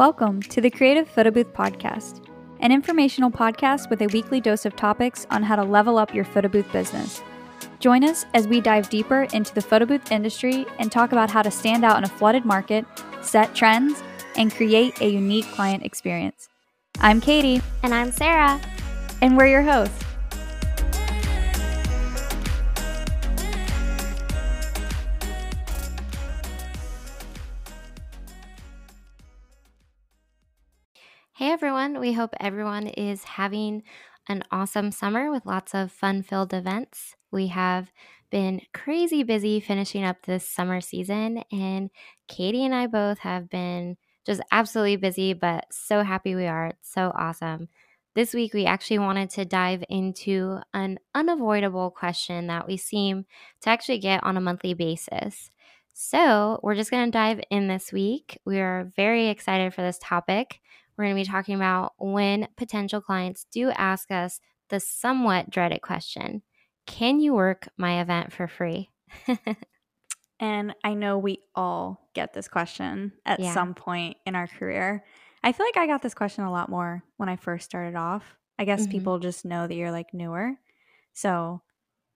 [0.00, 2.26] Welcome to the Creative Photo Booth Podcast,
[2.60, 6.24] an informational podcast with a weekly dose of topics on how to level up your
[6.24, 7.22] photo booth business.
[7.80, 11.42] Join us as we dive deeper into the photo booth industry and talk about how
[11.42, 12.86] to stand out in a flooded market,
[13.20, 14.02] set trends,
[14.36, 16.48] and create a unique client experience.
[17.00, 17.62] I'm Kaytee.
[17.82, 18.58] And I'm Sarah.
[19.20, 20.09] And we're your hosts.
[31.50, 33.82] Everyone, we hope everyone is having
[34.28, 37.16] an awesome summer with lots of fun filled events.
[37.32, 37.90] We have
[38.30, 41.90] been crazy busy finishing up this summer season, and
[42.30, 46.66] Kaytee and I both have been just absolutely busy, but so happy we are.
[46.66, 47.68] It's so awesome.
[48.14, 53.26] This week, we actually wanted to dive into an unavoidable question that we seem
[53.62, 55.50] to actually get on a monthly basis.
[55.94, 58.38] So, we're just going to dive in this week.
[58.46, 60.60] We are very excited for this topic.
[61.00, 65.80] We're going to be talking about when potential clients do ask us the somewhat dreaded
[65.80, 66.42] question
[66.86, 68.90] Can you work my event for free?
[70.40, 73.54] and I know we all get this question at yeah.
[73.54, 75.02] some point in our career.
[75.42, 78.36] I feel like I got this question a lot more when I first started off.
[78.58, 78.90] I guess mm-hmm.
[78.90, 80.52] people just know that you're like newer.
[81.14, 81.62] So,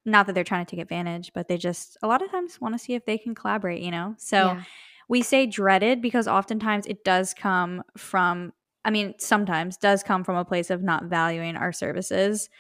[0.05, 2.75] not that they're trying to take advantage, but they just a lot of times want
[2.75, 4.15] to see if they can collaborate, you know?
[4.19, 4.63] So, yeah.
[5.09, 8.53] we say dreaded because oftentimes it does come from
[8.85, 12.51] I mean, sometimes does come from a place of not valuing our services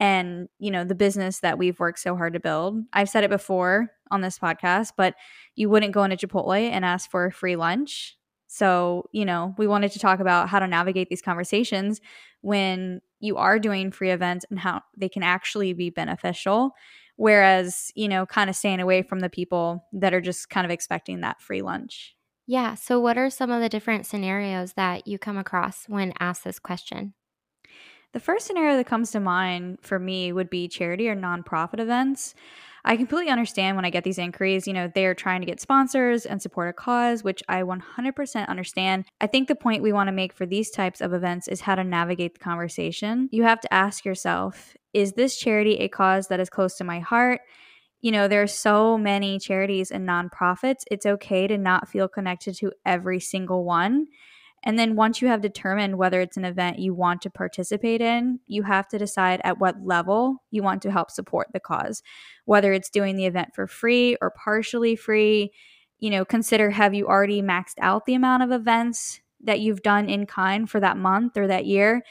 [0.00, 2.82] and, you know, the business that we've worked so hard to build.
[2.92, 5.14] I've said it before on this podcast, but
[5.56, 8.16] you wouldn't go into Chipotle and ask for a free lunch.
[8.46, 12.00] So, you know, we wanted to talk about how to navigate these conversations
[12.40, 16.72] when you are doing free events and how they can actually be beneficial.
[17.16, 20.70] Whereas, you know, kind of staying away from the people that are just kind of
[20.70, 22.16] expecting that free lunch.
[22.50, 22.74] Yeah.
[22.74, 26.58] So, what are some of the different scenarios that you come across when asked this
[26.58, 27.14] question?
[28.12, 32.34] The first scenario that comes to mind for me would be charity or nonprofit events.
[32.84, 36.26] I completely understand when I get these inquiries, you know, they're trying to get sponsors
[36.26, 39.04] and support a cause, which I 100% understand.
[39.20, 41.76] I think the point we want to make for these types of events is how
[41.76, 43.28] to navigate the conversation.
[43.30, 46.98] You have to ask yourself, is this charity a cause that is close to my
[46.98, 47.42] heart?
[48.00, 50.82] You know, there are so many charities and nonprofits.
[50.90, 54.06] It's okay to not feel connected to every single one.
[54.62, 58.40] And then once you have determined whether it's an event you want to participate in,
[58.46, 62.02] you have to decide at what level you want to help support the cause.
[62.44, 65.52] Whether it's doing the event for free or partially free,
[65.98, 70.08] you know, consider have you already maxed out the amount of events that you've done
[70.10, 72.02] in kind for that month or that year?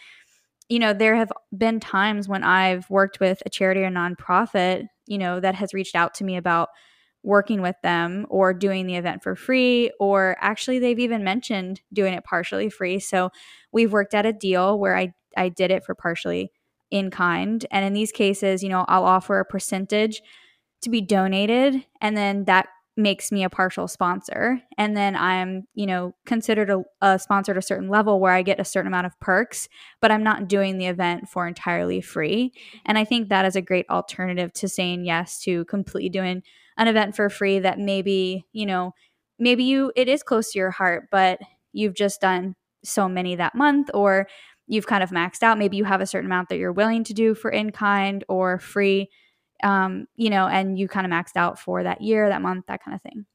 [0.69, 5.17] You know, there have been times when I've worked with a charity or nonprofit you
[5.17, 6.69] know, that has reached out to me about
[7.21, 12.13] working with them or doing the event for free, or actually, they've even mentioned doing
[12.13, 12.97] it partially free.
[12.99, 13.29] So
[13.73, 16.53] we've worked out a deal where I, I did it for partially
[16.91, 17.65] in kind.
[17.71, 20.21] And in these cases, you know, I'll offer a percentage
[20.83, 24.61] to be donated, and then that makes me a partial sponsor.
[24.77, 28.41] And then i'm you know considered a, a sponsor at a certain level where i
[28.41, 29.67] get a certain amount of perks
[30.01, 32.51] but i'm not doing the event for entirely free.
[32.85, 36.43] And i think that is a great alternative to saying yes to completely doing
[36.77, 38.93] an event for free that maybe you know
[39.39, 41.39] maybe you it is close to your heart but
[41.71, 44.27] you've just done so many that month or
[44.67, 45.57] you've kind of maxed out.
[45.57, 48.59] Maybe you have a certain amount that you're willing to do for in kind or
[48.59, 49.09] free
[49.63, 52.83] um, you know, and you kind of maxed out for that year, that month, that
[52.83, 53.25] kind of thing.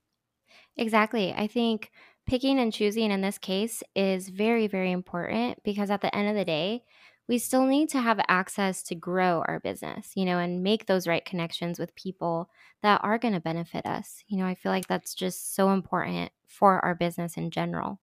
[0.76, 1.32] Exactly.
[1.32, 1.90] I think
[2.26, 6.34] picking and choosing in this case is very, very important because at the end of
[6.34, 6.82] the day,
[7.26, 11.06] we still need to have access to grow our business, you know, and make those
[11.06, 12.50] right connections with people
[12.82, 14.22] that are going to benefit us.
[14.26, 17.98] You know, I feel like that's just so important for our business in general.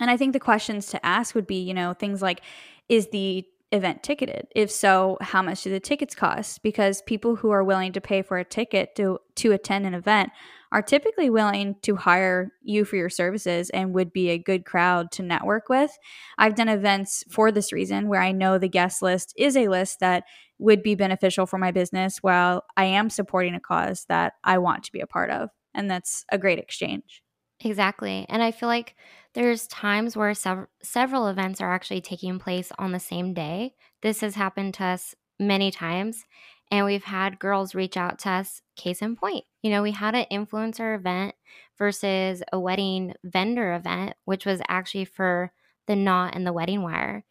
[0.00, 2.40] And I think the questions to ask would be, you know, things like
[2.88, 4.48] is the event ticketed?
[4.54, 6.62] If so, how much do the tickets cost?
[6.62, 10.30] Because people who are willing to pay for a ticket to to attend an event
[10.72, 15.10] are typically willing to hire you for your services and would be a good crowd
[15.12, 15.90] to network with.
[16.38, 20.00] I've done events for this reason where I know the guest list is a list
[20.00, 20.24] that
[20.58, 24.84] would be beneficial for my business while I am supporting a cause that I want
[24.84, 25.48] to be a part of.
[25.74, 27.22] And that's a great exchange.
[27.62, 28.24] Exactly.
[28.28, 28.94] And I feel like
[29.34, 33.74] there's times where sev- several events are actually taking place on the same day.
[34.02, 36.24] This has happened to us many times.
[36.70, 39.44] And we've had girls reach out to us, case in point.
[39.62, 41.34] You know, we had an influencer event
[41.76, 45.52] versus a wedding vendor event, which was actually for
[45.86, 47.24] the knot and the wedding wire.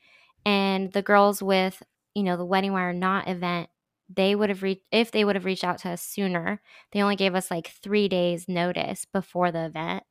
[0.45, 1.81] And the girls with,
[2.13, 3.69] you know, the wedding wire knot event,
[4.09, 6.61] they would have reached, if they would have reached out to us sooner,
[6.91, 10.03] they only gave us like three days notice before the event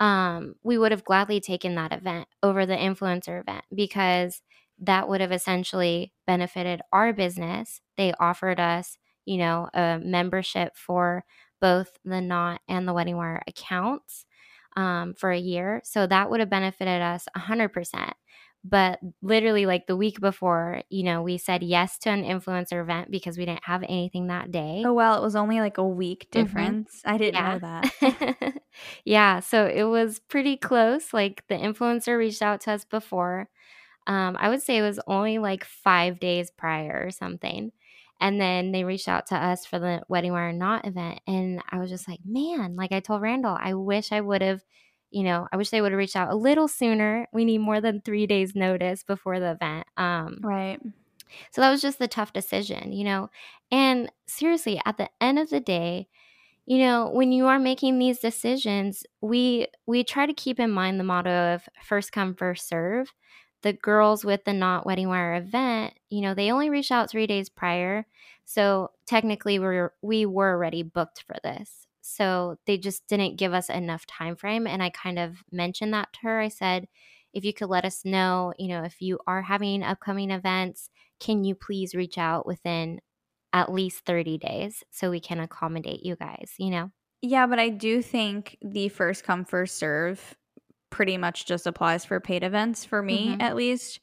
[0.00, 4.42] um, we would have gladly taken that event over the influencer event because
[4.80, 7.80] that would have essentially benefited our business.
[7.96, 11.24] They offered us, you know, a membership for
[11.60, 14.26] both the Knot and the Wedding Wire accounts
[14.76, 15.80] um, for a year.
[15.84, 18.12] So that would have benefited us 100%.
[18.68, 23.10] But literally, like the week before, you know, we said yes to an influencer event
[23.10, 24.88] because we didn't have anything that day.
[24.88, 26.76] Oh, well, it was only like a week Mhm.
[26.84, 27.02] difference.
[27.04, 27.42] I didn't Yeah.
[27.42, 27.90] know that.
[29.04, 31.12] yeah, so it was pretty close.
[31.12, 33.48] Like the influencer reached out to us before.
[34.06, 37.72] Um, I would say it was only like five days prior or something.
[38.20, 41.20] And then they reached out to us for the Wedding Wire Knot event.
[41.26, 44.62] And I was just like, man, like I told Randall, I wish I would have,
[45.10, 47.26] you know, I wish they would have reached out a little sooner.
[47.32, 49.86] We need more than three days notice before the event.
[49.96, 50.80] Um, right.
[51.50, 53.30] so that was just the tough decision, you know.
[53.70, 56.08] And seriously, at the end of the day,
[56.66, 61.00] you know, when you are making these decisions, we we try to keep in mind
[61.00, 63.12] the motto of first come first serve.
[63.62, 67.26] The girls with the Knot Wedding Wire event, you know, they only reached out 3
[67.26, 68.06] days prior.
[68.44, 71.85] So technically we were we were already booked for this.
[72.08, 76.12] So they just didn't give us enough time frame and I kind of mentioned that
[76.14, 76.40] to her.
[76.40, 76.88] I said,
[77.32, 80.88] if you could let us know, you know, if you are having upcoming events,
[81.20, 83.00] can you please reach out within
[83.52, 86.90] at least 30 days so we can accommodate you guys, you know?
[87.22, 90.36] Yeah, but I do think the first come first serve
[90.90, 93.40] pretty much just applies for paid events for me Mhm.
[93.40, 94.00] at least.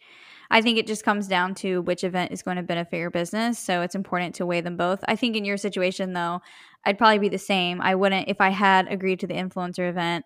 [0.52, 3.60] I think it just comes down to which event is going to benefit your business,
[3.60, 5.04] so it's important to weigh them both.
[5.08, 6.42] I think in your situation though,
[6.86, 7.82] I'd probably be the same.
[7.82, 10.26] I wouldn't if I had agreed to the influencer event.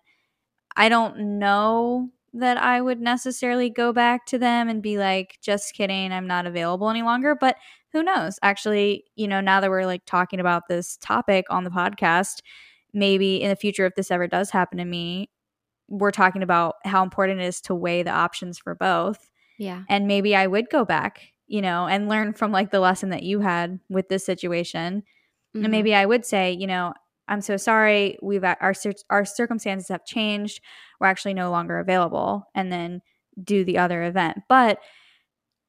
[0.76, 5.74] I don't know that I would necessarily go back to them and be like, "Just
[5.74, 7.56] kidding, I'm not available any longer," but
[7.92, 8.38] who knows?
[8.42, 12.42] Actually, you know, now that we're like talking about this topic on the podcast,
[12.92, 15.30] maybe in the future if this ever does happen to me,
[15.88, 19.30] we're talking about how important it is to weigh the options for both.
[19.58, 19.82] Yeah.
[19.88, 23.22] And maybe I would go back, you know, and learn from like the lesson that
[23.22, 25.02] you had with this situation.
[25.60, 25.64] Mhm.
[25.64, 26.94] And maybe I would say, you know,
[27.28, 28.18] I'm so sorry.
[28.22, 28.74] We've our
[29.10, 30.60] our circumstances have changed.
[31.00, 33.02] We're actually no longer available, and then
[33.42, 34.38] do the other event.
[34.48, 34.80] But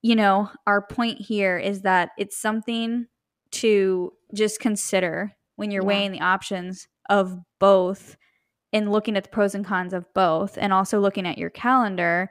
[0.01, 3.07] you know, our point here is that it's something
[3.51, 5.87] to just consider when you're Yeah.
[5.87, 8.15] weighing the options of both
[8.71, 12.29] and looking at the pros and cons of both and also looking at your calendar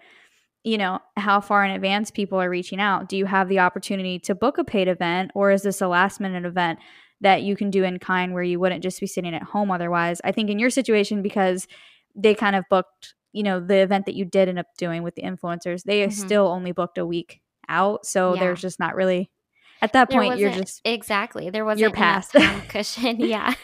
[0.64, 4.18] you know how far in advance people are reaching out do you have the opportunity
[4.18, 6.78] to book a paid event or is this a last minute event
[7.20, 10.20] that you can do in kind where you wouldn't just be sitting at home otherwise
[10.24, 11.66] i think in your situation because
[12.14, 15.14] they kind of booked you know the event that you did end up doing with
[15.14, 16.12] the influencers they Mhm.
[16.12, 18.40] still only booked a week out so Yeah.
[18.40, 19.30] there's just not really
[19.82, 22.68] at that There point you're just exactly there wasn't enough past.
[22.68, 23.54] cushion yeah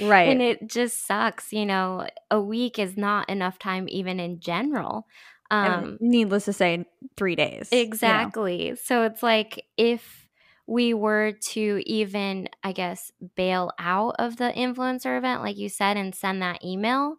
[0.00, 4.40] right and it just sucks you know a week is not enough time even in
[4.40, 5.06] general
[5.50, 6.84] And um needless to say
[7.16, 7.82] three days you know.
[7.82, 10.21] exactly so it's like if
[10.66, 15.96] we were to even i guess bail out of the influencer event like you said
[15.96, 17.16] and send that email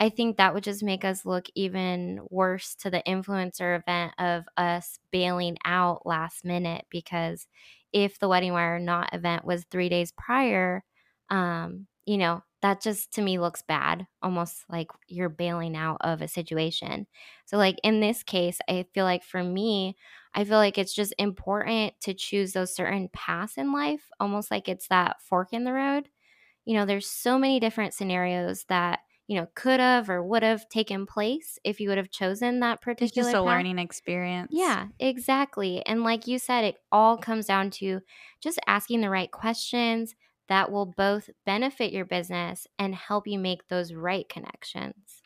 [0.00, 4.44] I think that would just make us look even worse to the influencer event of
[4.56, 7.46] us bailing out last minute because
[7.92, 10.84] if the wedding wire Knot event was three days prior,
[11.30, 16.22] um, you know, that just to me looks bad, almost like you're bailing out of
[16.22, 17.06] a situation.
[17.44, 19.96] So, like in this case, I feel like for me,
[20.34, 24.68] I feel like it's just important to choose those certain paths in life, almost like
[24.68, 26.08] it's that fork in the road.
[26.64, 30.68] You know, there's so many different scenarios that you know, could have or would have
[30.68, 33.32] taken place if you would have chosen that particular.
[33.32, 33.66] it's just a path.
[33.66, 35.84] learning experience Yeah, exactly.
[35.86, 38.00] And like you said, it all comes down to
[38.40, 40.14] just asking the right questions
[40.48, 45.22] that will both benefit your business and help you make those right connections.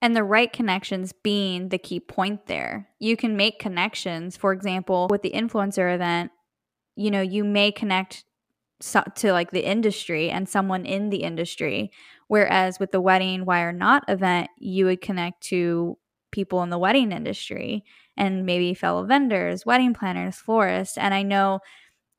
[0.00, 2.88] and the right connections being the key point there.
[3.00, 6.30] You can make connections, for example, with the influencer event,
[6.94, 8.24] you know, you may connect
[8.80, 11.90] so- to like the industry and someone in the industry,
[12.28, 15.98] whereas with the wedding wire Knot event, you would connect to
[16.30, 17.84] people in the wedding industry
[18.16, 20.96] and maybe fellow vendors, wedding planners, florists.
[20.96, 21.60] And I know,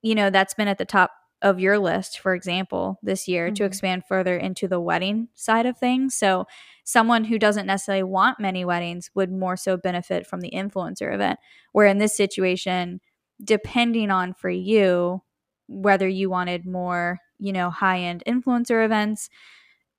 [0.01, 3.63] you know, that's been at the top of your list, for example, this year to
[3.63, 3.65] Mhm.
[3.65, 6.15] expand further into the wedding side of things.
[6.15, 6.46] So,
[6.84, 11.39] someone who doesn't necessarily want many weddings would more so benefit from the influencer event.
[11.72, 13.00] Where in this situation,
[13.43, 15.22] depending on for you,
[15.67, 19.29] whether you wanted more, you know, high end influencer events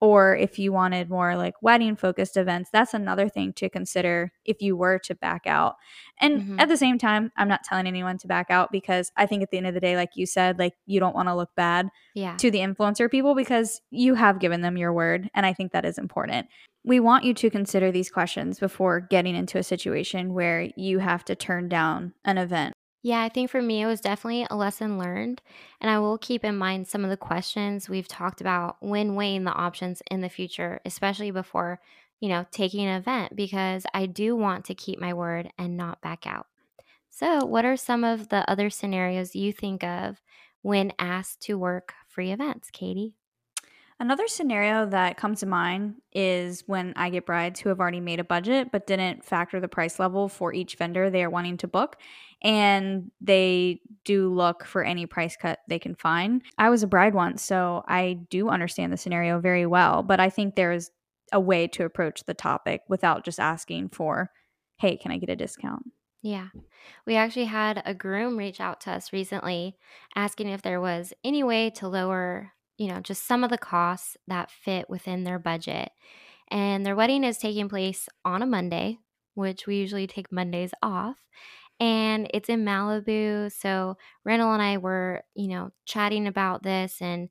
[0.00, 4.61] or if you wanted more like wedding focused events, that's another thing to consider if
[4.62, 5.76] you were to back out.
[6.21, 6.61] And Mhm.
[6.61, 9.50] at the same time, I'm not telling anyone to back out because I think at
[9.50, 11.88] the end of the day, like you said, like you don't want to look bad
[12.14, 12.37] Yeah.
[12.38, 15.30] to the influencer people because you have given them your word.
[15.35, 16.49] And I think that is important.
[16.83, 21.23] we want you to consider these questions before getting into a situation where you have
[21.23, 22.73] to turn down an event.
[23.02, 25.40] Yeah, I think for me, it was definitely a lesson learned.
[25.80, 29.45] And I will keep in mind some of the questions we've talked about when weighing
[29.45, 31.80] the options in the future, especially before,
[32.21, 36.02] you know, taking an event, because I do want to keep my word and not
[36.02, 36.47] back out.
[37.11, 40.23] So, what are some of the other scenarios you think of
[40.62, 43.14] when asked to work free events, Kaytee?
[44.00, 48.19] Another scenario that comes to mind is when I get brides who have already made
[48.19, 51.69] a budget but didn't factor the price level for each vendor they are wanting to
[51.69, 51.97] book.
[52.42, 56.40] And they do look for any price cut they can find.
[56.57, 60.30] I was a bride once, so I do understand the scenario very well, but I
[60.30, 60.90] think there is
[61.30, 64.30] a way to approach the topic without just asking for,
[64.78, 65.83] hey, can I get a discount?
[66.23, 66.49] Yeah.
[67.07, 69.76] We actually had a groom reach out to us recently
[70.16, 74.17] asking if there was any way to lower you know, just some of the costs
[74.27, 75.91] that fit within their budget.
[76.51, 78.97] And their wedding is taking place on a Monday,
[79.35, 81.19] which we usually take Mondays off.
[81.79, 83.53] And it's in Malibu.
[83.53, 87.03] So Randall and I were, you know, chatting about this.
[87.03, 87.29] And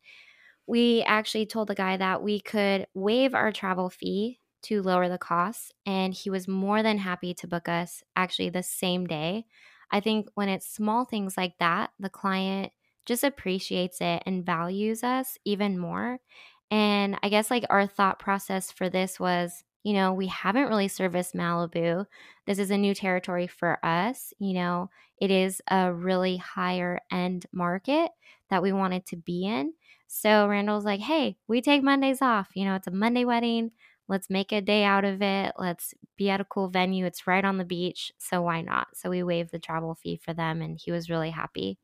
[0.67, 5.17] we actually told the guy that we could waive our travel fee to lower the
[5.17, 5.71] costs.
[5.87, 9.45] And he was more than happy to book us actually the same day.
[9.91, 12.71] I think when it's small things like that, the client
[13.09, 16.19] just appreciates it and values us even more.
[16.69, 20.87] And I guess like our thought process for this was, you know, we haven't really
[20.87, 22.05] serviced Malibu.
[22.45, 24.31] This is a new territory for us.
[24.37, 28.11] You know, it is a really higher end market
[28.51, 29.73] that we wanted to be in.
[30.07, 32.49] So Randall's like, hey, we take Mondays off.
[32.53, 33.71] You know, it's a Monday wedding.
[34.07, 35.53] Let's make a day out of it.
[35.57, 37.07] Let's be at a cool venue.
[37.07, 38.11] It's right on the beach.
[38.19, 38.89] So why not?
[38.93, 41.79] So we waived the travel fee for them and he was really happy.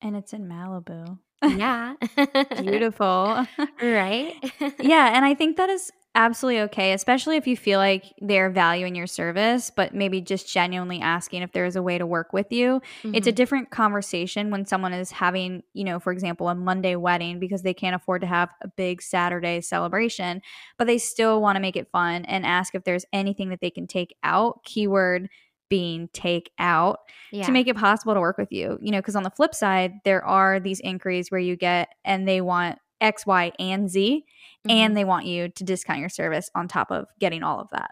[0.00, 1.18] And it's in Malibu.
[1.42, 1.94] Yeah.
[2.60, 3.46] Beautiful.
[3.82, 4.34] right?
[4.80, 8.94] yeah, and I think that is absolutely okay, especially if you feel like they're valuing
[8.94, 12.50] your service, but maybe just genuinely asking if there is a way to work with
[12.50, 12.80] you.
[13.02, 13.14] Mm-hmm.
[13.14, 13.36] It's a mm-hmm.
[13.36, 17.74] different conversation when someone is having, you know, for example, a Monday wedding because they
[17.74, 20.42] can't afford to have a big Saturday celebration,
[20.76, 23.70] but they still want to make it fun and ask if there's anything that they
[23.70, 24.64] can take out.
[24.64, 25.28] Keyword
[25.68, 27.44] being take out yeah.
[27.44, 28.78] to make it possible to work with you.
[28.80, 32.26] You know, because on the flip side, there are these inquiries where you get and
[32.26, 34.24] they want X, Y, and Z,
[34.66, 34.70] mm-hmm.
[34.70, 37.90] and they want you to discount your service on top of getting all of that.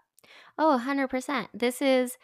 [0.58, 1.48] Oh, 100%.
[1.52, 2.16] This is,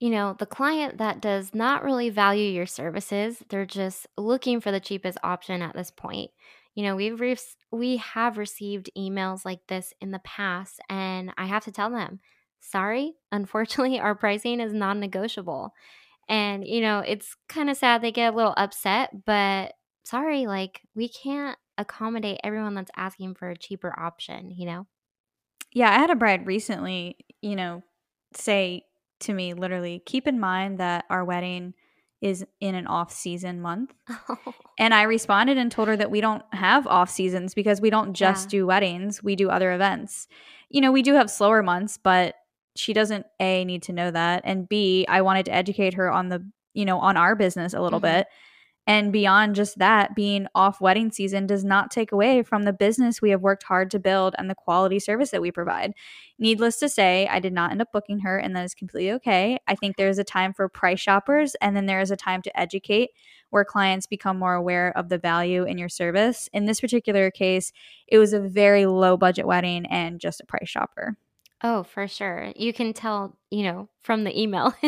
[0.00, 3.42] you know, the client that does not really value your services.
[3.48, 6.30] They're just looking for the cheapest option at this point.
[6.74, 7.36] You know, we've re-
[7.70, 12.20] we have received emails like this in the past and I have to tell them
[12.60, 15.72] sorry, unfortunately, our pricing is non negotiable.
[16.28, 19.74] And, you know, it's kind of sad they get a little upset, but
[20.04, 24.86] sorry, like we can't accommodate everyone that's asking for a cheaper option, you know?
[25.72, 27.82] Yeah, I had a bride recently, you know,
[28.34, 28.84] say
[29.20, 31.74] to me literally, keep in mind that our wedding
[32.20, 33.94] is in an off season month.
[34.28, 34.38] Oh.
[34.78, 38.14] And I responded and told her that we don't have off seasons because we don't
[38.14, 38.60] just yeah.
[38.60, 40.26] do weddings, we do other events.
[40.70, 42.34] You know, we do have slower months, but
[42.76, 46.28] she doesn't a need to know that and b i wanted to educate her on
[46.28, 48.18] the you know on our business a little mm-hmm.
[48.18, 48.26] bit.
[48.86, 53.22] And beyond just that being off wedding season does not take away from the business
[53.22, 55.92] we have worked hard to build and the quality service that we provide.
[56.38, 59.58] Needless to say i did not end up booking her and that is completely okay.
[59.68, 62.60] I think there's a time for price shoppers and then there is a time to
[62.60, 63.10] educate
[63.50, 66.48] where clients become more aware of the value in your service.
[66.52, 67.72] In this particular case
[68.08, 71.16] it was a very low budget wedding and just a price shopper
[71.62, 72.52] Oh, for sure.
[72.56, 74.74] You can tell, you know, from the email.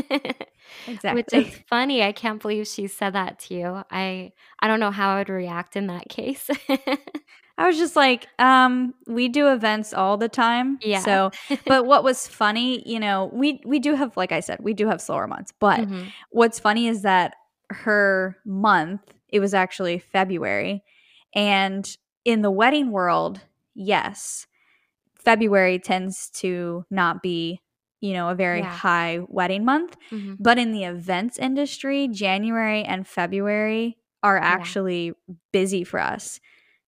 [0.86, 1.14] exactly.
[1.14, 2.02] Which is funny.
[2.02, 3.82] I can't believe she said that to you.
[3.90, 6.48] I I don't know how I would react in that case.
[7.58, 10.78] I was just like, um, we do events all the time.
[10.82, 11.00] Yeah.
[11.00, 11.30] So,
[11.66, 14.88] but what was funny, you know, we we do have, like I said, we do
[14.88, 15.52] have slower months.
[15.58, 16.04] But mm-hmm.
[16.30, 17.34] what's funny is that
[17.70, 20.82] her month, it was actually February,
[21.34, 21.86] and
[22.24, 23.40] in the wedding world,
[23.74, 24.46] yes,
[25.24, 27.60] February tends to not be,
[28.00, 28.72] you know, a very yeah.
[28.72, 29.96] high wedding month.
[30.10, 30.34] Mm-hmm.
[30.40, 35.34] But in the events industry, January and February are actually yeah.
[35.52, 36.40] busy for us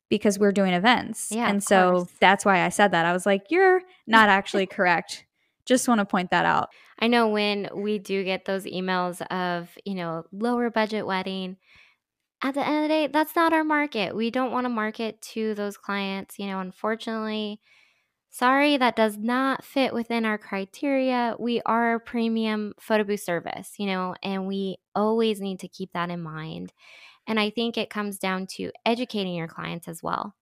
[0.09, 1.29] because we're doing events.
[1.31, 2.11] Yeah, and so course.
[2.21, 3.07] that's why I said that.
[3.07, 5.27] I was like, you're not actually correct.
[5.67, 6.69] Just want to point that out.
[6.99, 11.57] I know when we do get those emails of, you know, lower budget wedding,
[12.43, 14.15] at the end of the day, that's not our market.
[14.15, 16.39] We don't want to market to those clients.
[16.39, 17.61] You know, unfortunately,
[18.35, 21.37] Sorry, that does not fit within our criteria.
[21.39, 25.93] We are a premium photo booth service, you know, and we always need to keep
[25.93, 26.73] that in mind.
[27.27, 30.35] And I think it comes down to educating your clients as well.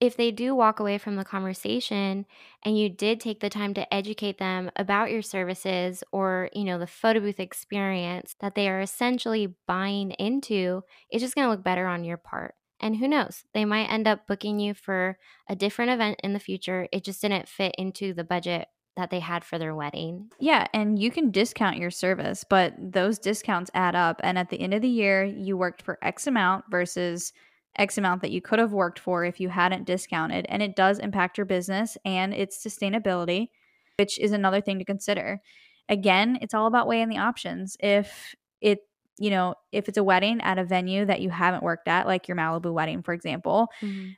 [0.00, 2.26] if they do walk away from the conversation
[2.64, 6.78] and you did take the time to educate them about your services or, you know,
[6.78, 11.64] the photo booth experience that they are essentially buying into, it's just going to look
[11.64, 12.54] better on your part.
[12.80, 15.18] And who knows, they might end up booking you for
[15.48, 16.88] a different event in the future.
[16.92, 20.30] It just didn't fit into the budget that they had for their wedding.
[20.40, 24.20] Yeah, and you can discount your service, but those discounts add up.
[24.22, 27.32] And at the end of the year, you worked for X amount versus
[27.76, 30.44] X amount that you could have worked for if you hadn't discounted.
[30.48, 33.48] And it does impact your business and its sustainability,
[33.96, 35.40] which is another thing to consider.
[35.88, 37.76] Again, it's all about weighing the options.
[37.80, 38.80] If it,
[39.20, 42.26] you know, if it's a wedding at a venue that you haven't worked at, like
[42.26, 44.12] your Malibu wedding, for example, mm-hmm.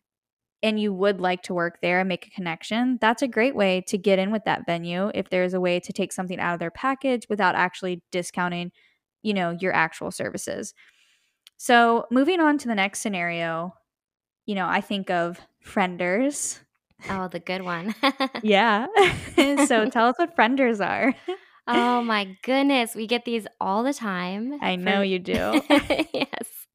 [0.62, 3.82] and you would like to work there and make a connection, that's a great way
[3.88, 6.61] to get in with that venue if there's a way to take something out of
[6.61, 8.71] their package without actually discounting,
[9.23, 10.73] you know, your actual services.
[11.56, 13.75] So, moving on to the next scenario,
[14.47, 16.61] you know, I think of frienders.
[17.11, 17.97] Oh, the good one.
[18.44, 18.87] yeah.
[19.66, 21.12] so, tell us what frienders are.
[21.66, 24.59] oh my goodness, we get these all the time.
[24.61, 25.62] I know for- you do.
[26.12, 26.66] yes.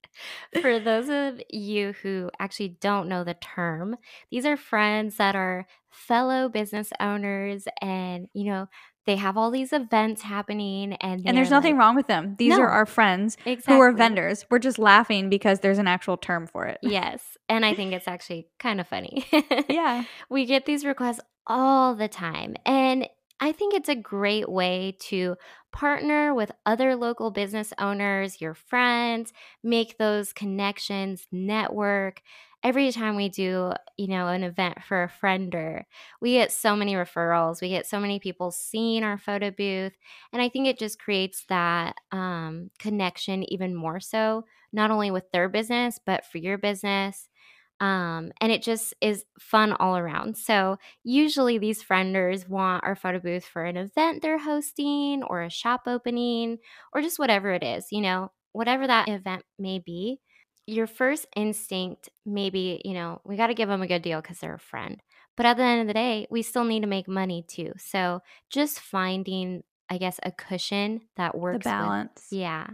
[0.61, 3.97] For those of you who actually don't know the term,
[4.31, 8.67] these are friends that are fellow business owners and, you know,
[9.05, 12.57] they have all these events happening and and there's nothing like, wrong with them these
[12.57, 13.73] no, are our friends exactly.
[13.73, 17.65] who are vendors we're just laughing because there's an actual term for it yes and
[17.65, 19.25] i think it's actually kind of funny
[19.69, 23.07] yeah we get these requests all the time and
[23.39, 25.35] I think it's a great way to
[25.71, 29.31] partner with other local business owners, your friends,
[29.63, 32.21] make those connections, network,
[32.63, 35.83] every time we do, you know, an event for a friender,
[36.19, 37.61] we get so many referrals.
[37.61, 39.93] We get so many people seeing our photo booth.
[40.33, 45.29] And I think it just creates that um, connection even more so, not only with
[45.31, 47.29] their business, but for your business.
[47.79, 50.35] Um, and it just is fun all around.
[50.37, 55.49] So, usually, these frienders want our photo booth for an event they're hosting or a
[55.49, 56.57] shop opening
[56.93, 60.19] or just whatever it is, you know, whatever that event may be.
[60.65, 64.39] Your first instinct maybe you know we got to give them a good deal because
[64.39, 65.01] they're a friend
[65.37, 67.71] but at the end of the day we still need to make money too.
[67.77, 72.27] So just finding i guess a cushion that works the balance.
[72.31, 72.67] with, yeah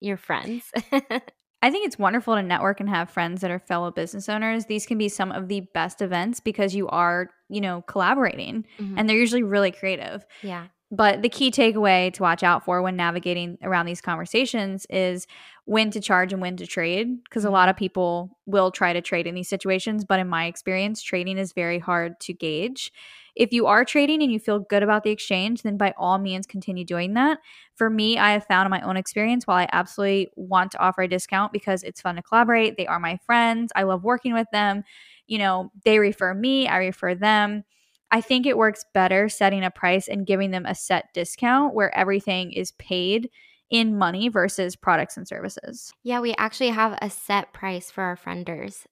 [0.00, 0.70] your friends
[1.62, 4.64] I think it's wonderful to network and have friends that are fellow business owners.
[4.64, 8.98] These can be some of the best events because you are, you know, collaborating mm-hmm.
[8.98, 10.24] and they're usually really creative.
[10.42, 10.68] Yeah.
[10.92, 15.28] But the key takeaway to watch out for when navigating around these conversations is
[15.64, 17.22] when to charge and when to trade.
[17.22, 17.54] Because a mm-hmm.
[17.54, 20.04] lot of people will try to trade in these situations.
[20.04, 22.90] But in my experience, trading is very hard to gauge.
[23.36, 26.44] If you are trading and you feel good about the exchange, then by all means
[26.44, 27.38] continue doing that.
[27.76, 31.02] For me, I have found in my own experience, while I absolutely want to offer
[31.02, 34.48] a discount because it's fun to collaborate, they are my friends, I love working with
[34.52, 34.82] them.
[35.28, 37.62] You know, they refer me, I refer them
[38.10, 41.96] I think it works better setting a price and giving them a set discount where
[41.96, 43.30] everything is paid
[43.70, 45.92] in money versus products and services.
[46.02, 48.84] Yeah, we actually have a set price for our frienders.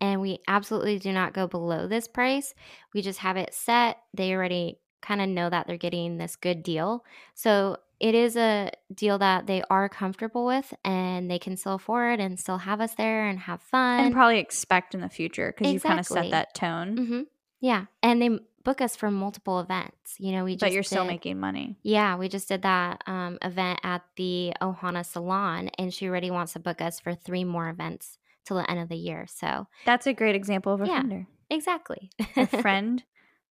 [0.00, 2.54] And we absolutely do not go below this price.
[2.92, 3.98] We just have it set.
[4.14, 7.04] They already kind of know that they're getting this good deal.
[7.34, 12.18] So it is a deal that they are comfortable with and they can still afford
[12.18, 14.00] and still have us there and have fun.
[14.00, 15.88] And probably expect in the future because exactly.
[15.88, 16.96] you kind of set that tone.
[16.96, 17.20] Mm-hmm.
[17.60, 17.84] Yeah.
[18.02, 18.30] And they
[18.64, 20.16] book us for multiple events.
[20.18, 21.76] You know, we just But you're still making money.
[21.82, 26.54] Yeah, we just did that um, event at the Ohana Salon, and she already wants
[26.54, 29.26] to book us for three more events till the end of the year.
[29.28, 31.26] So that's a great example of a yeah, vendor.
[31.50, 32.10] Exactly.
[32.36, 33.02] a friend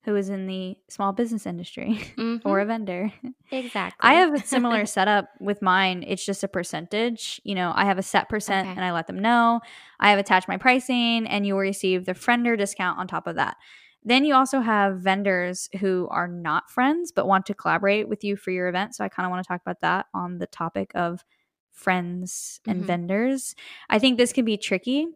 [0.04, 2.38] who is in the small business industry mm-hmm.
[2.48, 3.12] or a vendor.
[3.52, 4.00] Exactly.
[4.00, 6.04] I have a similar setup with mine.
[6.08, 7.40] It's just a percentage.
[7.44, 8.76] You know, I have a set percent okay.
[8.76, 9.62] and I let them know.
[10.00, 13.36] I have attached my pricing and you will receive the friender discount on top of
[13.36, 13.58] that.
[14.04, 18.36] Then you also have vendors who are not friends but want to collaborate with you
[18.36, 18.96] for your event.
[18.96, 21.24] So I kind of want to talk about that on the topic of
[21.72, 22.88] friends and mm-hmm.
[22.88, 23.56] vendors.
[23.90, 25.08] I think this can be tricky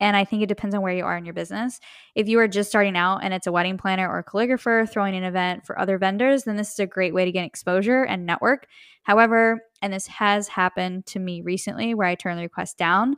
[0.00, 1.80] and I think it depends on where you are in your business.
[2.14, 5.14] If you are just starting out and it's a wedding planner or a calligrapher throwing
[5.14, 8.26] an event for other vendors, then this is a great way to get exposure and
[8.26, 8.66] network.
[9.02, 13.16] However, and this has happened to me recently where I turned the request down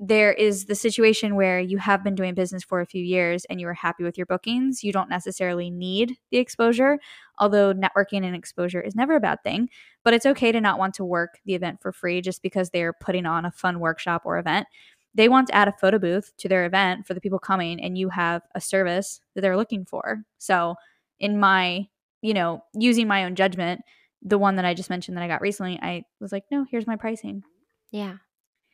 [0.00, 3.60] there is the situation where you have been doing business for a few years and
[3.60, 4.84] you are happy with your bookings.
[4.84, 6.98] You don't necessarily need the exposure,
[7.38, 9.68] although networking and exposure is never a bad thing.
[10.04, 12.92] But it's okay to not want to work the event for free just because they're
[12.92, 14.68] putting on a fun workshop or event.
[15.14, 17.98] They want to add a photo booth to their event for the people coming, and
[17.98, 20.22] you have a service that they're looking for.
[20.36, 20.76] So,
[21.18, 21.88] in my,
[22.22, 23.80] you know, using my own judgment,
[24.22, 26.86] the one that I just mentioned that I got recently, I was like, no, here's
[26.86, 27.42] my pricing.
[27.90, 28.18] Yeah.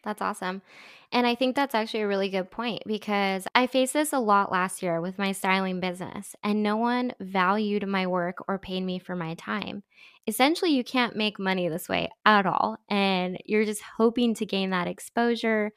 [0.04, 0.62] That's awesome.
[1.10, 4.52] And I think that's actually a really good point because I faced this a lot
[4.52, 8.98] last year with my styling business, and no one valued my work or paid me
[8.98, 9.82] for my time.
[10.26, 12.78] Essentially, you can't make money this way at all.
[12.88, 15.72] And you're just hoping to gain that exposure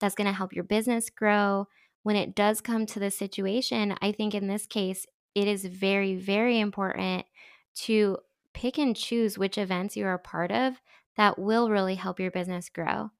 [0.00, 1.66] that's going to help your business grow.
[2.02, 6.16] When it does come to the situation, I think in this case, it is very,
[6.16, 7.24] very important
[7.74, 8.18] to
[8.52, 10.74] pick and choose which events you are a part of
[11.16, 13.10] that will really help your business grow.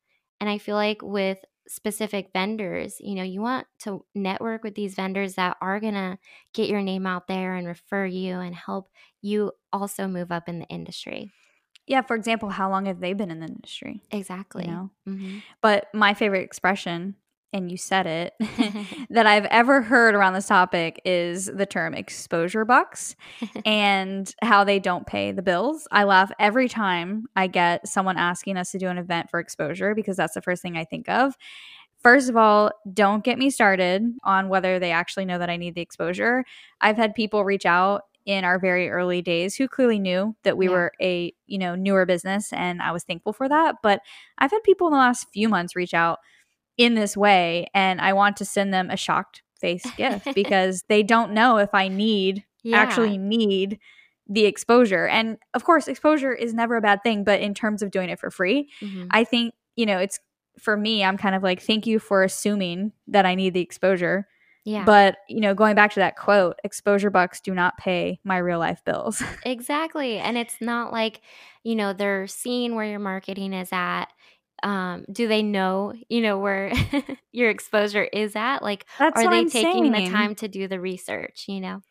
[0.42, 4.96] And I feel like with specific vendors, you know, you want to network with these
[4.96, 6.18] vendors that are going to
[6.52, 8.90] get your name out there and refer you and help
[9.22, 11.32] you also move up in the industry.
[11.86, 14.02] Yeah, for example, how long have they been in the industry?
[14.10, 14.64] Exactly.
[14.64, 14.90] You know?
[15.06, 17.16] hmm But my favorite expression,
[17.52, 18.34] and you said it,
[19.10, 23.14] that I've ever heard around this topic is the term exposure bucks
[23.64, 25.86] and how they don't pay the bills.
[25.92, 29.94] I laugh every time I get someone asking us to do an event for exposure
[29.94, 31.36] because that's the first thing I think of.
[32.02, 35.74] First of all, don't get me started on whether they actually know that I need
[35.74, 36.44] the exposure.
[36.80, 40.66] I've had people reach out in our very early days who clearly knew that we
[40.66, 40.72] Yeah.
[40.72, 44.00] were a, you know, newer business and I was thankful for that, but
[44.38, 46.18] I've had people in the last few months reach out
[46.78, 51.02] in this way and I want to send them a shocked face gift because they
[51.02, 52.78] don't know if I need yeah.
[52.78, 53.78] actually need
[54.28, 55.06] the exposure.
[55.08, 58.18] And of course, exposure is never a bad thing, but in terms of doing it
[58.20, 59.08] for free, Mhm.
[59.10, 60.18] I think, you know, it's
[60.58, 64.28] for me, I'm kind of like, thank you for assuming that I need the exposure.
[64.64, 64.84] Yeah.
[64.84, 68.58] But, you know, going back to that quote, exposure bucks do not pay my real
[68.60, 69.20] life bills.
[69.44, 70.18] Exactly.
[70.18, 71.20] And it's not like,
[71.64, 74.06] you know, they're seeing where your marketing is at.
[74.62, 76.72] Um, do they know, you know, where
[77.32, 78.62] your exposure is at?
[78.62, 81.82] Like, That's are they I'm taking the time to do the research, you know?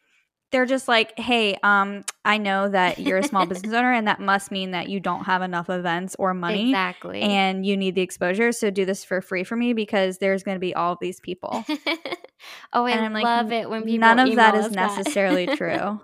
[0.51, 4.19] They're just like, hey, um, I know that you're a small business owner, and that
[4.19, 6.71] must mean that you don't have enough events or money.
[6.71, 7.21] Exactly.
[7.21, 8.51] and you need the exposure.
[8.51, 11.21] So do this for free for me because there's going to be all of these
[11.21, 11.63] people.
[12.73, 14.97] oh, I And I'm love "N- it when people none of that is us that.
[14.97, 16.01] necessarily true.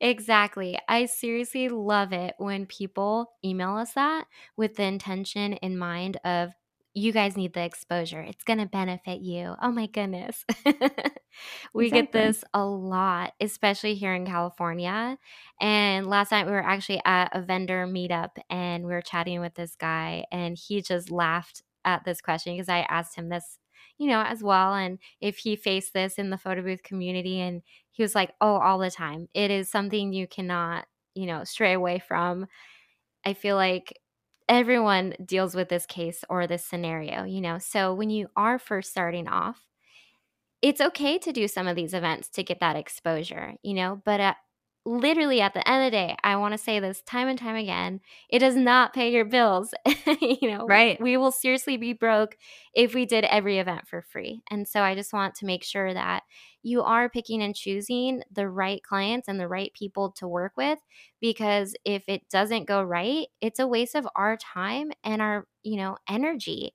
[0.00, 0.78] Exactly.
[0.88, 6.50] I seriously love it when people email us that with the intention in mind of
[6.92, 8.22] you guys need the exposure.
[8.22, 9.54] It's going to benefit you.
[9.60, 10.44] Oh my goodness.
[11.74, 15.18] we get this a lot, especially here in California.
[15.60, 19.54] And last night we were actually at a vendor meetup and we were chatting with
[19.54, 23.58] this guy and he just laughed at this question because I asked him this,
[23.98, 27.62] you know, as well and if he faced this in the photo booth community and
[27.92, 29.28] he was like, "Oh, all the time.
[29.34, 32.46] It is something you cannot, you know, stray away from."
[33.24, 33.98] I feel like
[34.48, 37.58] everyone deals with this case or this scenario, you know.
[37.58, 39.60] So when you are first starting off,
[40.62, 44.20] it's okay to do some of these events to get that exposure, you know, but
[44.20, 44.36] at,
[44.86, 47.56] literally at the end of the day, I want to say this time and time
[47.56, 49.74] again, it does not pay your bills.
[50.20, 51.00] you know, Right.
[51.00, 52.36] we will seriously be broke
[52.74, 54.42] if we did every event for free.
[54.50, 56.22] And so I just want to make sure that
[56.62, 60.78] you are picking and choosing the right clients and the right people to work with
[61.20, 65.76] because if it doesn't go right, it's a waste of our time and our, you
[65.76, 66.74] know, energy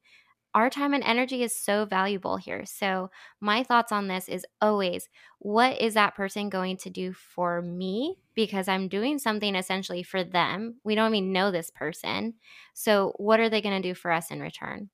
[0.53, 2.65] our time and energy is so valuable here.
[2.65, 3.09] So,
[3.39, 5.09] my thoughts on this is always
[5.39, 8.17] what is that person going to do for me?
[8.35, 10.75] Because I'm doing something essentially for them.
[10.83, 12.35] We don't even know this person.
[12.73, 14.89] So, what are they going to do for us in return?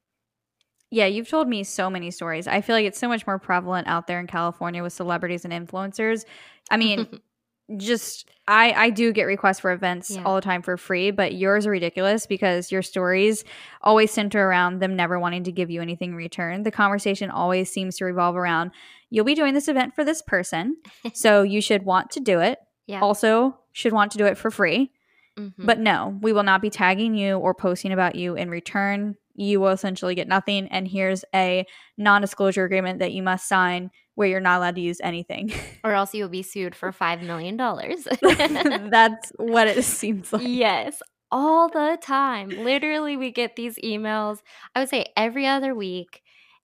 [0.90, 2.48] Yeah, you've told me so many stories.
[2.48, 5.54] I feel like it's so much more prevalent out there in California with celebrities and
[5.54, 6.24] influencers.
[6.72, 7.20] I mean,
[7.76, 10.24] just I I do get requests for events Yeah.
[10.24, 13.44] all the time for free, but yours are ridiculous because your stories
[13.82, 16.64] always center around them never wanting to give you anything in return.
[16.64, 18.72] The conversation always seems to revolve around
[19.10, 20.76] you'll be doing this event for this person,
[21.14, 22.60] so you should want to do it.
[22.88, 23.00] yeah.
[23.02, 24.92] Also, should want to do it for free.
[25.38, 25.54] Mhm.
[25.60, 29.16] But no, we will not be tagging you or posting about you in return.
[29.36, 30.68] You will essentially get nothing.
[30.70, 31.66] And here's a
[31.98, 35.54] non disclosure agreement that you must sign where you're not allowed to use anything.
[35.84, 37.56] or else you'll be sued for $5 million.
[38.90, 40.42] That's what it seems like.
[40.44, 42.50] Yes, all the time.
[42.50, 44.40] Literally, we get these emails,
[44.74, 46.24] I would say every other week.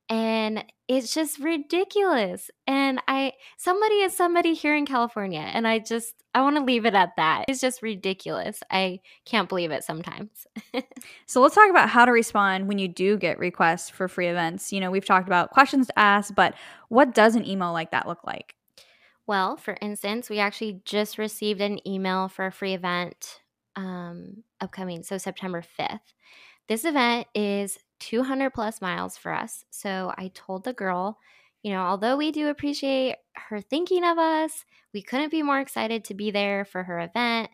[0.09, 2.51] And it's just ridiculous.
[2.67, 5.39] And I, somebody is somebody here in California.
[5.39, 7.45] And I just, I want to leave it at that.
[7.47, 8.59] It's just ridiculous.
[8.69, 10.45] I can't believe it sometimes.
[11.25, 14.71] So let's talk about how to respond when you do get requests for free events.
[14.71, 16.53] You know, we've talked about questions to ask, but
[16.89, 18.53] what does an email like that look like?
[19.25, 23.41] Well, for instance, we actually just received an email for a free event
[23.75, 26.13] um, upcoming, so September 5th.
[26.67, 29.63] This event is 200 plus miles for us.
[29.69, 31.17] So I told the girl,
[31.63, 36.03] you know, although we do appreciate her thinking of us, we couldn't be more excited
[36.05, 37.49] to be there for her event.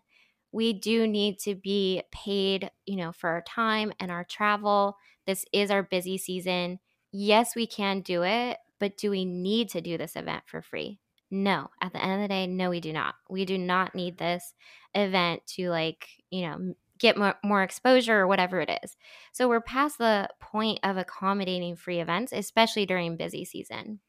[0.51, 4.97] we do need to be paid, you know, for our time and our travel.
[5.25, 6.79] This is our busy season.
[7.11, 10.99] Yes, we can do it, but do we need to do this event for free?
[11.31, 11.69] No.
[11.81, 13.15] At the end of the day, no, we do not.
[13.29, 14.53] We do not need this
[14.95, 18.97] event to like, you know, get more, more exposure or whatever it is.
[19.31, 23.99] So we're past the point of accommodating free events, especially during busy season.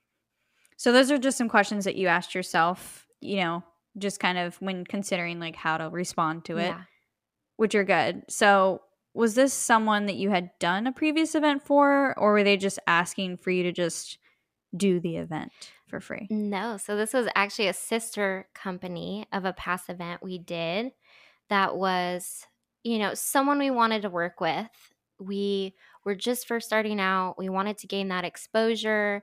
[0.76, 3.62] So those are just some questions that you asked yourself, you know,
[3.98, 6.82] just kind of when considering like how to respond to it, Yeah.
[7.56, 8.22] which are good.
[8.28, 12.56] So was this someone that you had done a previous event for, or were they
[12.56, 14.18] just asking for you to just
[14.76, 15.50] do the event
[15.88, 16.28] for free?
[16.30, 20.92] No, so this was actually a sister company of a past event we did
[21.48, 22.46] that was,
[22.82, 24.68] you know, someone we wanted to work with.
[25.18, 27.36] We were just first starting out.
[27.36, 29.22] We wanted to gain that exposure.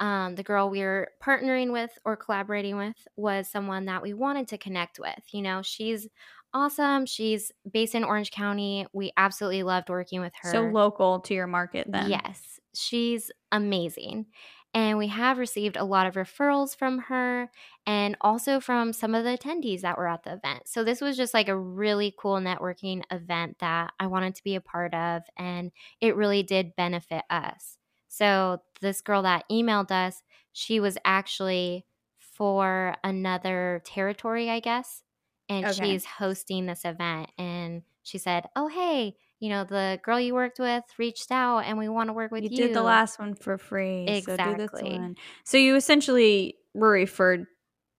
[0.00, 4.46] Um, the girl we were partnering with or collaborating with was someone that we wanted
[4.48, 5.22] to connect with.
[5.32, 6.06] You know, she's
[6.54, 7.06] awesome.
[7.06, 8.86] She's based in Orange County.
[8.92, 10.52] We absolutely loved working with her.
[10.52, 12.10] So local to your market then.
[12.10, 14.26] Yes, she's amazing.
[14.74, 17.50] And we have received a lot of referrals from her
[17.86, 20.68] and also from some of the attendees that were at the event.
[20.68, 24.54] So this was just like a really cool networking event that I wanted to be
[24.54, 27.78] a part of and it really did benefit us.
[28.08, 31.86] So this girl that emailed us, she was actually
[32.18, 35.02] for another territory, I guess,
[35.48, 35.68] and Okay.
[35.68, 40.58] she's hosting this event and she said, "Oh, hey, you know, the girl you worked
[40.58, 43.34] with reached out and we want to work with You you." did the last one
[43.34, 44.04] for free.
[44.22, 44.90] So do this Exactly.
[44.90, 45.16] one.
[45.44, 47.46] So you essentially were referred,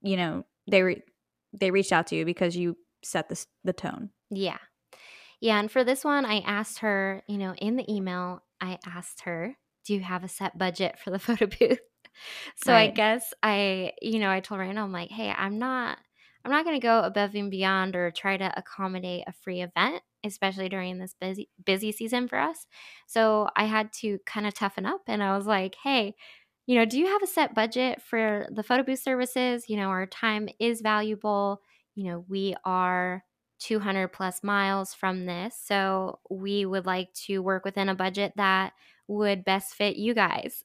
[0.02, 1.02] you know, they re-
[1.52, 4.10] they reached out to you because you set the the tone.
[4.30, 4.58] Yeah.
[5.40, 9.22] Yeah, and for this one, I asked her, you know, in the email, I asked
[9.22, 11.80] her, "Do you have a set budget for the photo booth?"
[12.56, 15.96] So I guess I, you know, I told Randall, I'm like, "Hey, I'm not
[16.44, 20.02] I'm not going to go above and beyond or try to accommodate a free event,
[20.24, 22.66] especially during this busy busy season for us."
[23.06, 26.14] So I had to kind of toughen up and I was like, "Hey,
[26.66, 29.68] you know, do you have a set budget for the photo booth services?
[29.68, 31.60] You know, our time is valuable.
[31.94, 33.24] You know, we are
[33.58, 35.56] 200 plus miles from this.
[35.62, 38.72] So we would like to work within a budget that
[39.08, 40.62] would best fit you guys.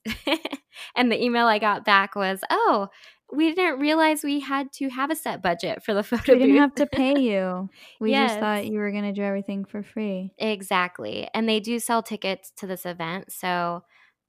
[0.95, 2.89] and the email I got back was, oh,
[3.35, 6.53] we didn't realize we had to have a set budget for the photo We didn't
[6.53, 7.69] booth." have to pay you.
[7.99, 10.33] We just thought you were going to do everything for free.
[10.37, 11.27] Exactly.
[11.33, 13.31] And they do sell tickets to this event.
[13.31, 13.83] So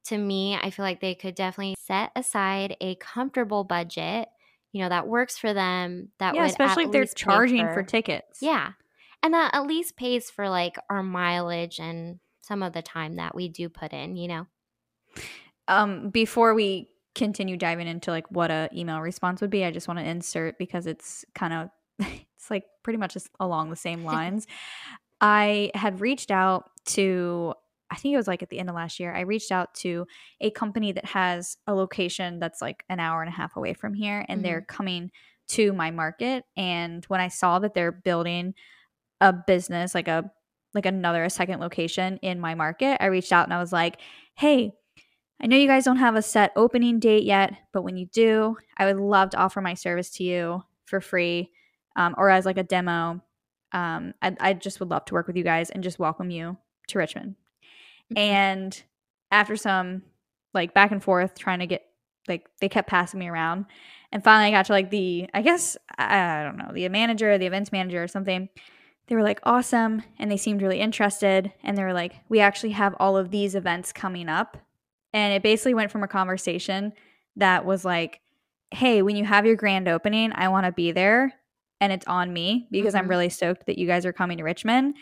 [0.07, 4.29] to me, I feel like they could definitely set aside a comfortable budget,
[4.73, 6.11] you know, that works for them.
[6.19, 8.39] That yeah, especially if they're charging for tickets.
[8.41, 8.73] Yeah.
[9.23, 13.35] And that at least pays for like our mileage and some of the time that
[13.35, 14.47] we do put in, you know?
[15.67, 19.89] Um, before we continue diving into like what a email response would be, I just
[19.89, 24.05] want to insert because it's kind of it's like pretty much just along the same
[24.05, 24.47] lines.
[25.21, 27.55] I had reached out to
[27.91, 29.15] I think it was like at the end of last year.
[29.15, 30.07] I reached out to
[30.41, 33.95] a company that has a location that's like an hour and a half away from
[33.95, 34.77] here and they're mm-hmm.
[34.77, 35.11] coming
[35.49, 38.55] to my market and when I saw that they're building
[39.21, 40.31] a business like a
[40.75, 44.01] like another a second location in my market, I reached out and I was like,
[44.35, 44.73] "Hey,
[45.41, 48.57] I know you guys don't have a set opening date yet, but when you do,
[48.79, 51.51] I would love to offer my service to you for free
[51.95, 53.21] um, or as like a demo.
[53.73, 56.57] Um, I, I just would love to work with you guys and just welcome you
[56.89, 57.35] to Richmond.
[58.13, 58.19] Mhm.
[58.19, 58.83] And
[59.31, 60.03] after some
[60.55, 61.85] like back and forth trying to get
[62.29, 63.67] like they kept passing me around
[64.13, 67.47] and finally I got to like the I guess I don't know the manager the
[67.47, 68.49] events manager or something
[69.09, 72.71] they were like awesome and they seemed really interested and they were like we actually
[72.73, 74.57] have all of these events coming up
[75.17, 76.93] and it basically went from a conversation
[77.37, 78.21] that was like
[78.71, 81.33] hey when you have your grand opening i want to be there
[81.81, 83.11] and it's on me because i'm Mhm.
[83.11, 84.95] really stoked that you guys are coming to richmond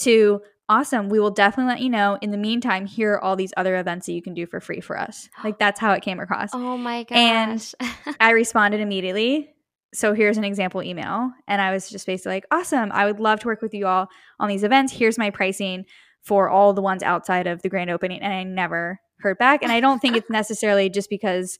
[0.00, 3.52] to awesome we will definitely let you know in the meantime here are all these
[3.56, 6.20] other events that you can do for free for us like that's how it came
[6.20, 7.16] across Oh my gosh.
[7.18, 7.74] And.
[8.20, 9.50] I responded immediately.
[9.94, 11.30] So here's an example email.
[11.46, 12.90] And I was just basically like, awesome.
[12.92, 14.08] I would love to work with you all
[14.40, 14.90] on these events.
[14.92, 15.84] Here's my pricing
[16.22, 18.20] for all the ones outside of the grand opening.
[18.22, 19.62] And I never heard back.
[19.62, 21.58] And I don't think it's necessarily just because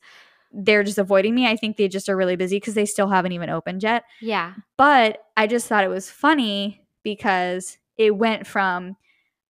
[0.51, 1.47] they're just avoiding me.
[1.47, 4.03] I think they just are really busy because they still haven't even opened yet.
[4.21, 4.53] yeah.
[4.77, 8.95] But I just thought it was funny because it went from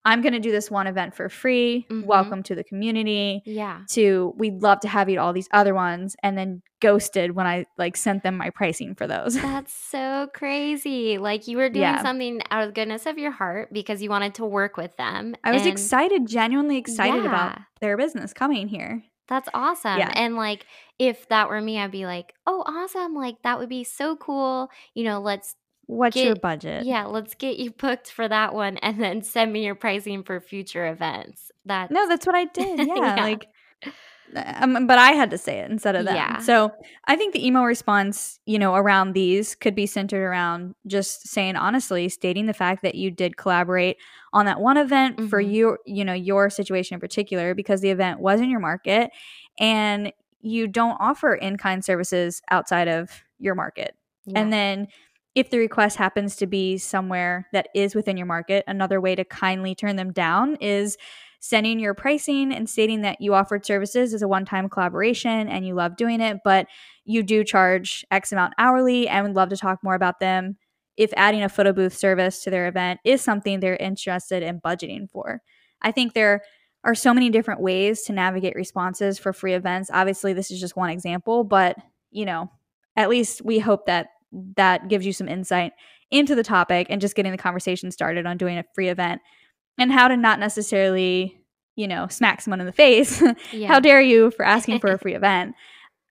[0.05, 2.05] I'm going to do this one event for free, Mhm.
[2.05, 3.79] welcome to the community, Yeah.
[3.91, 7.47] to we'd love to have you at all these other ones and then ghosted when
[7.47, 9.33] I like sent them my pricing for those.
[9.41, 11.17] That's so crazy.
[11.17, 12.01] Like you were doing Yeah.
[12.01, 15.35] something out of the goodness of your heart because you wanted to work with them.
[15.43, 19.03] I was excited, genuinely excited about their business coming here.
[19.29, 19.99] That's awesome.
[19.99, 20.11] Yeah.
[20.15, 20.65] And like
[20.99, 23.15] if that were me, I'd be like, "Oh, awesome.
[23.15, 24.69] Like that would be so cool.
[24.93, 25.55] You know, let's
[25.85, 26.85] What's your budget?
[26.85, 30.39] yeah, let's get you booked for that one and then send me your pricing for
[30.39, 31.51] future events.
[31.65, 32.79] That No, that's what I did.
[32.87, 33.15] Yeah, yeah.
[33.23, 33.47] like
[34.35, 36.15] um, but I had to say it instead of them.
[36.15, 36.39] Yeah.
[36.39, 36.71] So
[37.05, 41.55] I think the email response, you know, around these could be centered around just saying
[41.55, 43.97] honestly, stating the fact that you did collaborate
[44.31, 45.53] on that one event for Mhm.
[45.53, 49.11] your, you know, your situation in particular because the event was in your market
[49.59, 53.95] and you don't offer in-kind services outside of your market.
[54.25, 54.39] Yeah.
[54.39, 54.87] And then
[55.35, 59.25] if the request happens to be somewhere that is within your market, another way to
[59.25, 60.97] kindly turn them down is
[61.39, 65.67] sending your pricing and stating that you offered services as a one time collaboration and
[65.67, 66.67] you love doing it, but
[67.03, 70.55] you do charge X amount hourly and would love to talk more about them
[70.95, 75.09] if adding a photo booth service to their event is something they're interested in budgeting
[75.09, 75.41] for.
[75.81, 76.43] I think there
[76.85, 79.89] are so many different ways to navigate responses for free events.
[79.91, 81.75] Obviously, this is just one example, but
[82.11, 82.51] you know,
[82.95, 84.09] at least we hope that
[84.55, 85.73] that gives you some insight
[86.11, 89.21] into the topic and just getting the conversation started on doing a free event
[89.77, 91.37] and how to not necessarily,
[91.75, 93.21] you know, smack someone in the face.
[93.51, 93.67] Yeah.
[93.67, 95.55] how dare you for asking for a free event?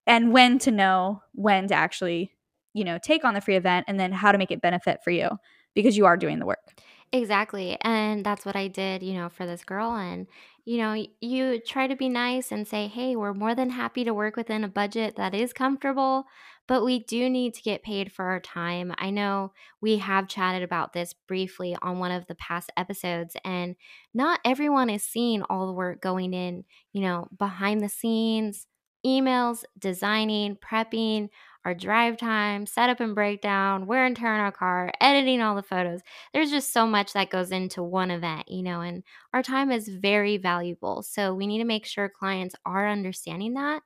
[0.06, 2.32] And when to know when to actually,
[2.74, 5.10] you know, take on the free event and then how to make it benefit for
[5.10, 5.28] you
[5.74, 6.82] because you are doing the work.
[7.12, 7.76] Exactly.
[7.82, 9.94] And that's what I did, you know, for this girl.
[9.94, 10.26] And,
[10.64, 14.14] you know, you try to be nice and say, hey, we're more than happy to
[14.14, 16.24] work within a budget that is comfortable,
[16.68, 18.94] but we do need to get paid for our time.
[18.98, 23.76] I know we have chatted about this briefly on one of the past episodes, and
[24.14, 28.66] not everyone is seeing all the work going in, you know, behind the scenes,
[29.06, 31.28] emails, designing, prepping.
[31.64, 35.62] Our drive time, setup and breakdown, wear and tear on our car, editing all the
[35.62, 36.00] photos
[36.34, 39.86] there's just so much that goes into one event, you know, and our time is
[39.88, 41.02] very valuable.
[41.02, 43.82] So we need to make sure clients are understanding that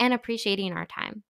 [0.00, 1.22] and appreciating our time.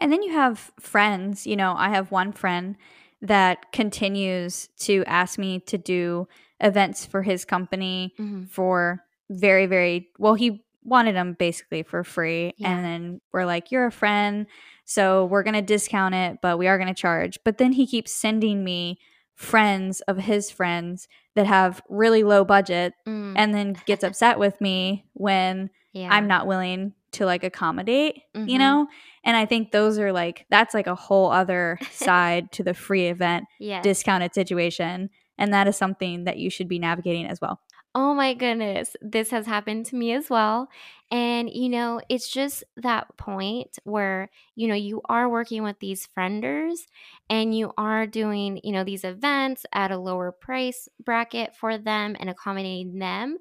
[0.00, 1.46] And then you have friends.
[1.46, 2.76] You know, I have one friend
[3.22, 6.26] that continues to ask me to do
[6.60, 8.48] events for his company Mhm.
[8.48, 12.52] for very, very well, he wanted them basically for free.
[12.56, 12.70] Yeah.
[12.70, 14.46] And then we're like, You're a friend.
[14.86, 17.38] So we're going to discount it, but we are going to charge.
[17.44, 18.98] But then he keeps sending me
[19.36, 24.60] friends of his friends that have really low budget Mm, and then gets upset with
[24.60, 26.08] me when yeah.
[26.10, 28.48] I'm not willing to like accommodate, Mhm.
[28.48, 28.86] you know?
[29.24, 33.06] And I think those are like, that's like a whole other side to the free
[33.08, 33.44] event
[33.82, 35.10] discounted situation.
[35.38, 37.60] And that is something that you should be navigating as well.
[37.94, 40.68] Oh my goodness, this has happened to me as well.
[41.10, 46.06] And, you know, it's just that point where, you know, you are working with these
[46.06, 46.86] frienders
[47.28, 52.16] and you are doing, you know, these events at a lower price bracket for them
[52.20, 53.38] and accommodating them.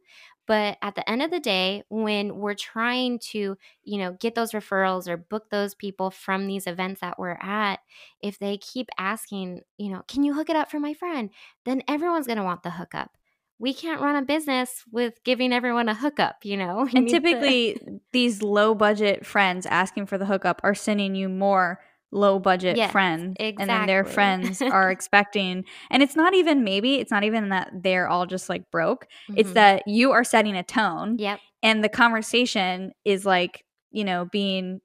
[0.49, 4.53] But at the end of the day, when we're trying to, you know, get those
[4.53, 7.81] referrals or book those people from these events that we're at,
[8.19, 11.29] if they keep asking, you know, can you hook it up for my friend?
[11.65, 13.11] Then everyone's going to want the hookup
[13.59, 16.87] we can't run a business with giving everyone a hookup, you know?
[16.95, 17.77] And need to- typically,
[18.13, 21.81] these low budget friends asking for the hookup are sending you more
[22.11, 23.35] low budget Yes, friends.
[23.39, 27.71] And then their friends are expecting, and it's not even maybe, it's not even that
[27.83, 29.07] they're all just like broke.
[29.35, 29.53] It's Mhm.
[29.55, 31.39] that you are setting a tone Yep.
[31.63, 34.81] and the conversation is like, you know, being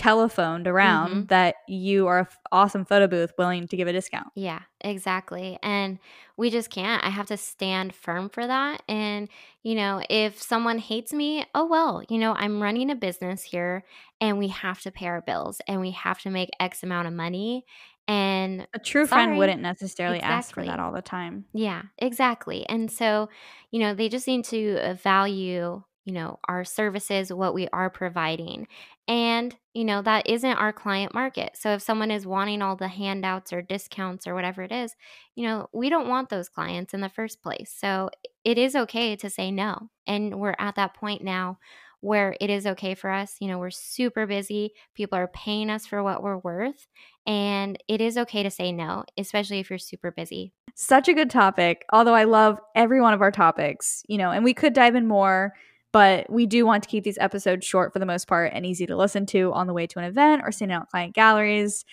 [0.00, 1.28] telephoned around Mhm.
[1.28, 4.28] that you are an awesome photo booth willing to give a discount.
[4.34, 5.58] Yeah, exactly.
[5.62, 5.98] And
[6.36, 7.04] we just can't.
[7.04, 8.82] I have to stand firm for that.
[8.88, 9.28] And,
[9.62, 13.84] you know, if someone hates me, oh well, you know, I'm running a business here
[14.20, 17.14] and we have to pay our bills and we have to make X amount of
[17.14, 17.64] money.
[18.08, 21.44] And A true friend wouldn't necessarily ask for that all the time.
[21.52, 22.66] Yeah, exactly.
[22.68, 23.28] And so,
[23.70, 28.66] you know, they just need to value, you know, our services, what we are providing.
[29.06, 31.56] And, you know, that isn't our client market.
[31.56, 34.94] So if someone is wanting all the handouts or discounts or whatever it is,
[35.34, 37.74] you know, we don't want those clients in the first place.
[37.76, 38.10] So
[38.44, 39.90] it is okay to say no.
[40.06, 41.58] And we're at that point now
[42.00, 43.36] where it is okay for us.
[43.40, 44.72] You know, we're super busy.
[44.94, 46.86] People are paying us for what we're worth.
[47.26, 50.52] And it is okay to say no, especially if you're super busy.
[50.74, 51.84] Such a good topic.
[51.92, 55.06] Although I love every one of our topics, you know, and we could dive in
[55.06, 55.52] more,
[55.92, 58.86] but we do want to keep these episodes short for the most part and easy
[58.86, 61.84] to listen to on the way to an event or sending out client galleries.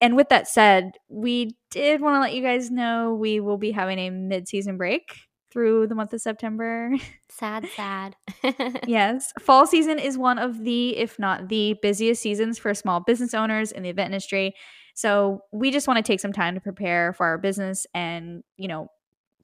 [0.00, 3.72] And with that said, we did want to let you guys know we will be
[3.72, 5.02] having a mid-season break
[5.50, 6.92] through the month of September.
[7.30, 8.16] Sad, sad.
[8.88, 13.32] yes, fall season is one of the, if not the busiest seasons for small business
[13.32, 14.54] owners in the event industry.
[14.94, 18.66] So we just want to take some time to prepare for our business and, you
[18.66, 18.88] know,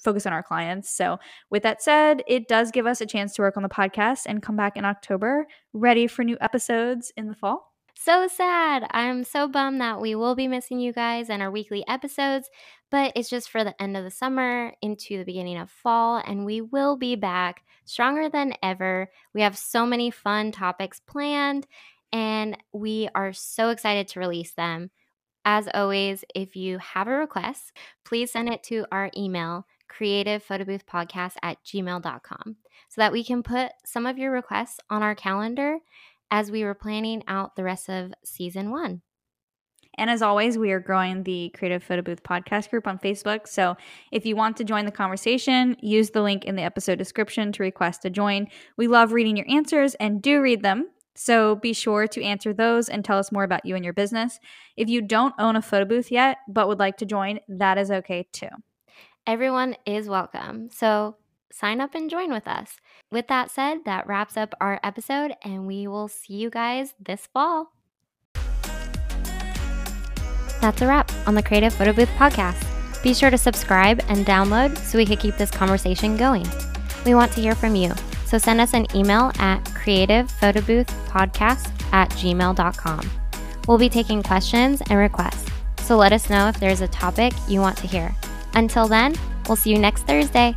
[0.05, 0.91] focus on our clients.
[0.91, 1.19] So
[1.51, 4.43] with that said, it does give us a chance to work on the podcast and
[4.43, 7.73] come back in October ready for new episodes in the fall.
[7.97, 8.87] so sad.
[8.91, 12.51] I'm so bummed that we will be missing you guys and our weekly episodes,
[12.91, 16.45] but it's just for the end of the summer into the beginning of fall, and
[16.45, 19.11] we will be back stronger than ever.
[19.33, 21.67] We have so many fun topics planned,
[22.13, 24.91] and we are so excited to release them.
[25.45, 27.73] As always, if you have a request,
[28.05, 32.57] please send it to our email, creativephotoboothpodcast at gmail.com,
[32.89, 35.79] so that we can put some of your requests on our calendar
[36.31, 39.03] as we were planning out the rest of season one.
[39.97, 43.47] And as always, we are growing the Creative Photo Booth podcast group on Facebook.
[43.47, 43.77] So
[44.11, 47.63] if you want to join the conversation, use the link in the episode description to
[47.63, 48.49] request to join.
[48.77, 50.89] We love reading your answers and do read them.
[51.15, 54.41] So be sure to answer those and tell us more about you and your business.
[54.77, 57.93] If you don't own a photo booth yet, but would like to join, that is
[57.93, 58.49] okay too.
[59.27, 60.69] Everyone is welcome.
[60.71, 61.17] So
[61.51, 62.77] sign up and join with us.
[63.11, 67.27] With that said, that wraps up our episode, and we will see you guys this
[67.33, 67.73] fall.
[70.61, 72.63] That's a wrap on the Creative Photo Booth podcast.
[73.03, 76.47] Be sure to subscribe and download so we can keep this conversation going.
[77.07, 77.95] We want to hear from you,
[78.27, 83.11] so send us an email at creativephotoboothpodcast at gmail.com.
[83.67, 87.61] We'll be taking questions and requests, so let us know if there's a topic you
[87.61, 88.15] want to hear.
[88.55, 89.15] Until then,
[89.49, 90.57] we'll see you next Thursday.